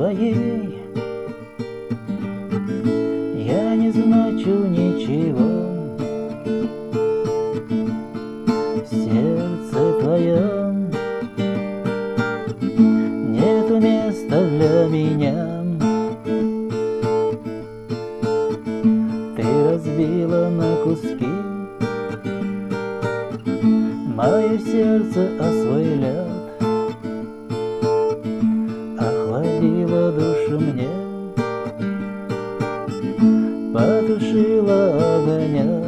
своей. 0.00 0.78
Я 3.36 3.76
не 3.76 3.90
значу 3.90 4.54
ничего. 4.76 5.48
В 8.80 8.86
сердце 8.88 10.00
твоем 10.00 10.90
Нету 13.30 13.78
места 13.78 14.48
для 14.48 14.88
меня. 14.88 15.38
Ты 19.36 19.42
разбила 19.70 20.48
на 20.48 20.76
куски. 20.76 21.32
Мое 24.16 24.58
сердце 24.58 25.28
о 25.38 25.52
душу 30.50 30.60
мне 30.60 30.88
Потушила 33.72 34.96
огонек. 35.16 35.86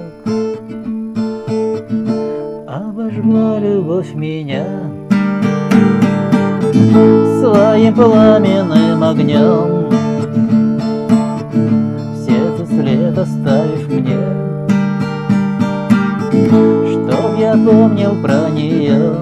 Обожгла 2.69 3.59
любовь 3.59 4.15
меня 4.15 4.65
Своим 7.41 7.95
пламенным 7.95 9.03
огнем. 9.03 9.91
Сердце 12.25 12.67
след 12.67 13.19
оставив 13.19 13.89
мне 13.89 14.19
Чтоб 16.93 17.39
я 17.39 17.53
помнил 17.55 18.15
про 18.23 18.49
нее 18.51 19.13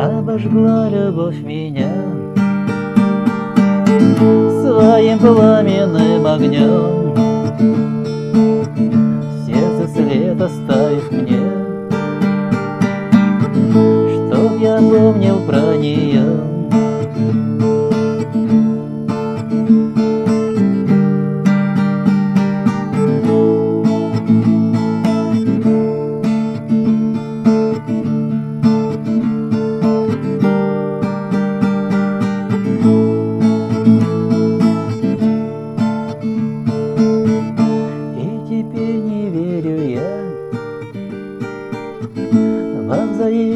Обожгла 0.00 0.88
любовь 0.88 1.40
меня 1.42 1.67
Своим 5.08 5.20
пламенным 5.20 6.26
огнем. 6.26 7.16
Сердце 9.46 9.88
след 9.94 10.38
оставив 10.38 11.10
мне 11.10 11.67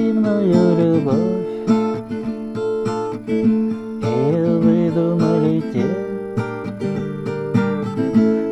взаимную 0.02 0.76
любовь. 0.76 1.42
И 3.28 4.14
выдумали 4.60 5.62
те 5.72 5.86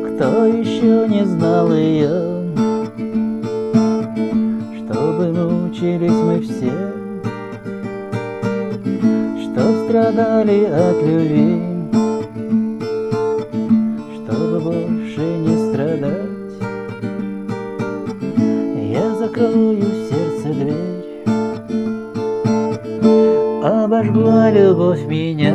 Кто 0.07 0.45
еще 0.45 1.07
не 1.09 1.25
знал 1.25 1.71
ее 1.73 2.51
Чтобы 4.77 5.33
мучились 5.33 6.11
мы 6.11 6.39
все 6.41 6.71
Чтоб 9.43 9.71
страдали 9.85 10.65
от 10.65 11.03
любви. 11.03 11.61
Чтобы 14.15 14.59
больше 14.59 15.21
не 15.21 15.55
страдать 15.69 16.31
Я 18.89 19.15
закрою 19.15 19.81
сердце 19.81 20.53
дверь 20.53 21.00
Обожгла 23.63 24.49
любовь 24.49 25.05
меня 25.05 25.53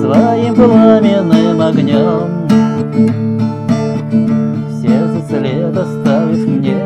Своим 0.00 0.54
пламенным 0.54 1.60
огнем. 1.60 2.48
Сердце 4.80 5.28
след 5.28 5.76
оставив 5.76 6.48
мне 6.48 6.78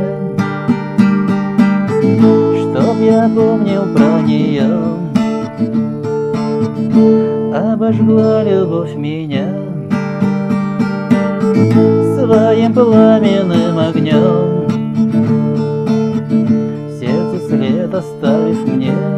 Чтоб 2.58 3.00
я 3.00 3.30
помнил 3.32 3.84
про 3.94 4.20
нее 4.22 4.68
Обожгла 7.54 8.42
любовь 8.42 8.96
меня 8.96 9.46
Своим 12.16 12.74
пламенным 12.74 13.78
предоставив 17.90 18.66
мне. 18.68 19.09